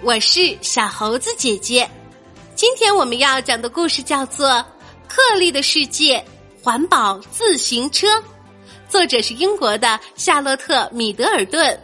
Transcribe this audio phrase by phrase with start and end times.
[0.00, 1.88] 我是小猴子姐姐。
[2.54, 4.48] 今天我们要讲的故事叫做
[5.08, 6.24] 《克利的世界：
[6.62, 8.06] 环保自行车》，
[8.88, 11.78] 作者是英国的夏洛特·米德尔顿，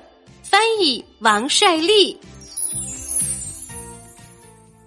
[0.45, 2.17] 翻译王帅丽。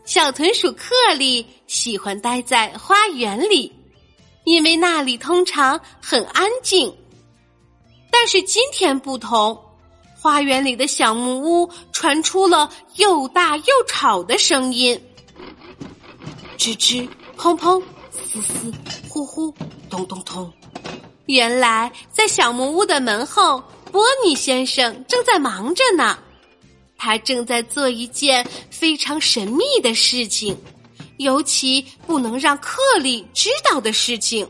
[0.05, 3.73] 小豚鼠克利喜欢待在花园里，
[4.46, 6.96] 因为那里通常很安静。
[8.09, 9.61] 但是今天不同。
[10.19, 14.99] 花园里的小木屋传出了又大又吵的声音，
[16.57, 17.07] 吱吱、
[17.37, 17.81] 砰砰、
[18.11, 18.73] 嘶嘶、
[19.07, 19.53] 呼呼、
[19.89, 20.51] 咚咚咚。
[21.27, 26.18] 原来在小木屋的门后，波尼先生正在忙着呢。
[26.97, 30.57] 他正在做一件非常神秘的事情，
[31.18, 34.49] 尤其不能让克里知道的事情。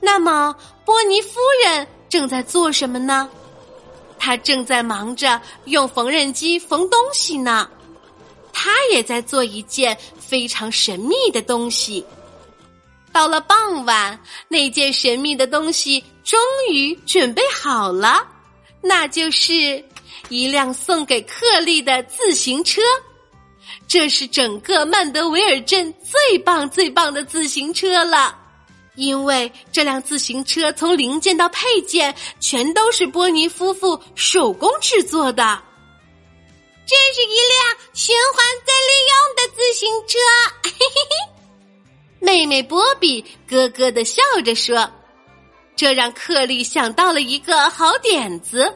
[0.00, 3.30] 那么，波尼夫人正在做什么呢？
[4.18, 7.68] 他正在忙着用缝纫机缝东西呢，
[8.52, 12.04] 他也在做一件非常神秘的东西。
[13.12, 16.38] 到了傍晚，那件神秘的东西终
[16.70, 18.26] 于准备好了，
[18.82, 19.82] 那就是
[20.28, 22.82] 一辆送给克利的自行车。
[23.86, 28.37] 这是整个曼德维尔镇最棒最棒的自行车了。
[28.98, 35.62] 因为这辆自行车从零件到配件全都是波尼夫妇手工制作的，
[36.84, 40.18] 这是一辆循环再利用的自行车。
[40.64, 41.32] 嘿嘿嘿，
[42.18, 44.90] 妹妹波比咯咯的笑着说
[45.76, 48.74] ：“这让克利想到了一个好点子。”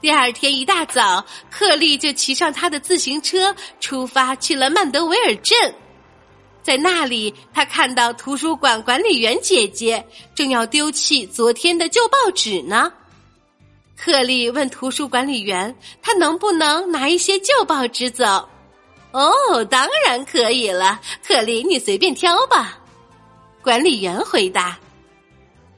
[0.00, 5.74] 第二天一大早，克利就骑上他的自行车出发去了曼德维尔镇。
[6.66, 12.92] 在那里，他看到图书馆管理员姐姐正要丢弃昨天的旧报纸呢。
[13.96, 15.72] 克利问图书管理员
[16.02, 18.48] ：“他能不能拿一些旧报纸走
[19.14, 22.76] ？”“哦，当然可以了，克利，你随便挑吧。”
[23.62, 24.76] 管理员回答。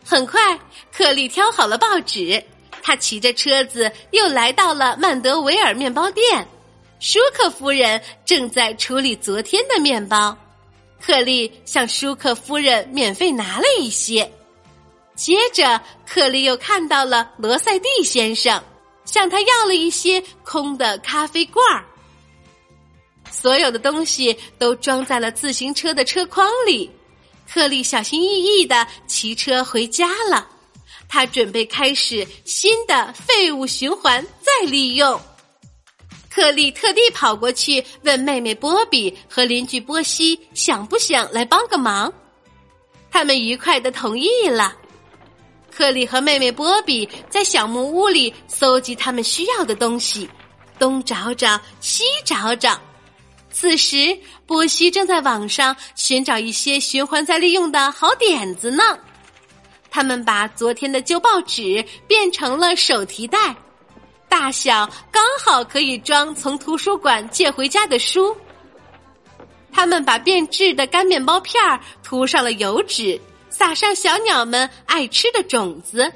[0.03, 0.59] 很快，
[0.91, 2.43] 克利挑好了报纸，
[2.81, 6.49] 他骑着车子又来到了曼德维尔面包店。
[6.99, 10.35] 舒克夫人正在处理昨天的面包。
[11.01, 14.31] 克利向舒克夫人免费拿了一些，
[15.15, 18.63] 接着克利又看到了罗塞蒂先生，
[19.05, 21.85] 向他要了一些空的咖啡罐儿。
[23.31, 26.91] 所有的东西都装在了自行车的车筐里。
[27.51, 30.47] 克利小心翼翼的骑车回家了，
[31.09, 35.19] 他准备开始新的废物循环再利用。
[36.31, 42.13] 克利特地跑过去问妹妹波比和邻居波西想不想来帮个忙，
[43.11, 44.77] 他们愉快的同意了。
[45.71, 50.29] 克利和妹妹波比在小木屋里搜集他们需要的东西，
[50.79, 52.79] 东找找西找找。
[53.51, 58.83] 此时，波西正在网上寻找一些循环再利用的好点子呢。
[59.91, 63.57] 他们把昨天的旧报纸变成了手提袋。
[64.29, 68.37] 大小刚好可以装从图书馆借回家的书。
[69.73, 76.11] 他们把变质的干面包片儿涂上了油脂，撒上小鸟们爱吃的种子，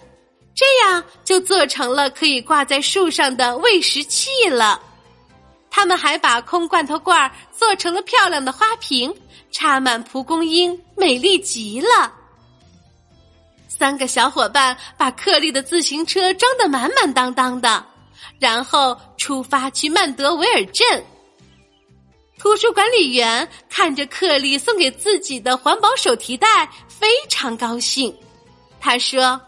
[0.55, 4.81] 这样就做成了可以挂在树上的喂食器了。
[5.71, 9.15] 他们还把空罐头罐儿做成了漂亮的花瓶，
[9.51, 12.13] 插满蒲公英，美丽极了。
[13.69, 17.85] 三个小伙伴把克利的自行车装得满满当当的。
[18.39, 21.05] 然后出发去曼德维尔镇。
[22.39, 28.13] 图书管理员看着克利送给自己的环保手提袋，非常高兴。
[28.81, 29.41] 他说：“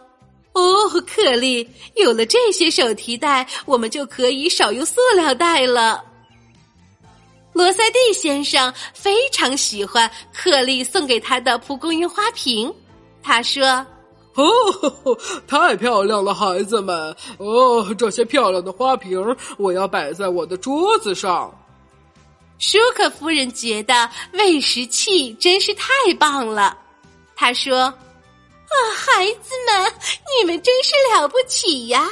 [0.54, 6.04] 哦，克利，有了这些手提袋，我们就可以少用塑料袋了。”
[7.52, 12.72] 罗塞蒂先生非常喜欢克利送给他的蒲公英花瓶，
[13.22, 13.84] 他说。
[14.36, 17.16] 哦，太漂亮了，孩子们！
[17.38, 19.18] 哦，这些漂亮的花瓶，
[19.58, 21.52] 我要摆在我的桌子上。
[22.58, 25.88] 舒克夫人觉得喂食器真是太
[26.18, 26.76] 棒了。
[27.36, 29.92] 她说：“啊，孩子们，
[30.38, 32.08] 你们真是了不起呀！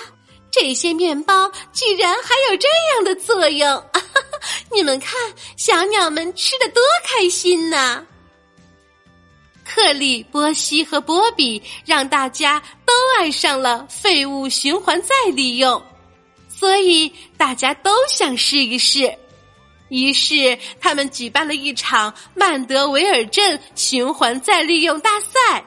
[0.51, 3.83] 这些面包居然还有这样的作用！
[4.71, 5.19] 你们看，
[5.57, 8.05] 小鸟们吃的多开心呐！”
[9.75, 15.83] 克利、波西和波比让大家都爱上了废物循环再利用，
[16.47, 19.11] 所以大家都想试一试。
[19.89, 25.65] 于是他们举办了一场曼德维尔镇循环再利用大赛。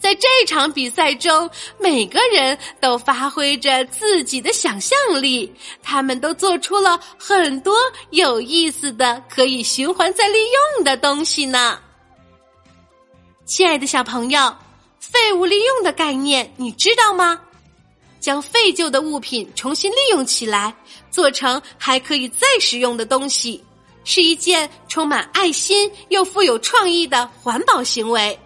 [0.00, 7.76] 在这场比赛中，每个人都发挥着自己的想象力，他们都做出了很多
[8.10, 10.38] 有意思的、可以循环再利
[10.74, 11.78] 用的东西呢。
[13.48, 14.54] 亲爱的小朋友，
[15.00, 17.40] 废物利用的概念你知道吗？
[18.20, 20.76] 将废旧的物品重新利用起来，
[21.10, 23.64] 做成还可以再使用的东西，
[24.04, 28.38] 是一件充满爱心又富有创意的环保行为。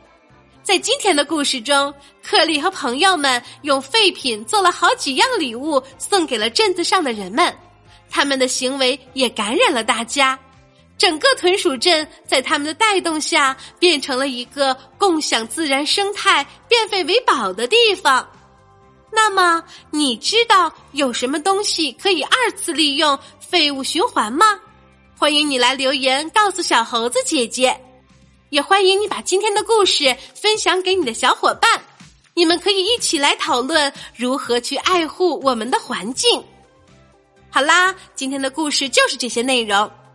[0.62, 7.52] 在今天的故事中，克利和朋友们用废品做了好几样礼物，送给了镇子上的人们。
[8.08, 10.38] 他们的行为也感染了大家，
[10.98, 18.28] 整个豚鼠镇在他们的带动下，变成了一个共享自然生态、变废为宝的地方。
[19.10, 24.58] 那么，你知道有什么东西可以二次利用、废物循环吗？
[25.18, 27.78] 欢迎你来留言告诉小猴子姐姐。
[28.50, 31.82] 也欢迎你把今天的故事分享给你的小伙伴，
[32.34, 36.42] 你们可以一起来讨论如何去爱护我们的环境。
[37.50, 39.90] 好啦，今天的故事就是这些内容，